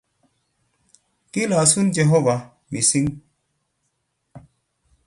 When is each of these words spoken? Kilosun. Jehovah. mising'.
Kilosun. 1.31 1.91
Jehovah. 1.93 2.51
mising'. 2.73 3.21